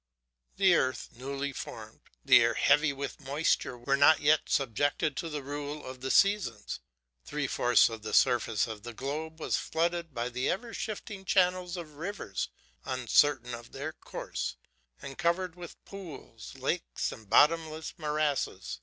The 0.57 0.73
earth, 0.73 1.09
newly 1.11 1.53
formed, 1.53 1.99
the 2.25 2.39
air 2.41 2.55
heavy 2.55 2.91
with 2.91 3.21
moisture, 3.21 3.77
were 3.77 3.95
not 3.95 4.19
yet 4.19 4.49
subjected 4.49 5.15
to 5.17 5.29
the 5.29 5.43
rule 5.43 5.85
of 5.85 6.01
the 6.01 6.09
seasons. 6.09 6.79
Three 7.23 7.45
fourths 7.45 7.87
of 7.87 8.01
the 8.01 8.11
surface 8.15 8.65
of 8.65 8.81
the 8.81 8.93
globe 8.95 9.39
was 9.39 9.57
flooded 9.57 10.11
by 10.11 10.29
the 10.29 10.49
ever 10.49 10.73
shifting 10.73 11.23
channels 11.23 11.77
of 11.77 11.97
rivers 11.97 12.49
uncertain 12.83 13.53
of 13.53 13.73
their 13.73 13.93
course, 13.93 14.55
and 15.03 15.19
covered 15.19 15.55
with 15.55 15.77
pools, 15.85 16.55
lakes, 16.55 17.11
and 17.11 17.29
bottomless 17.29 17.93
morasses. 17.99 18.79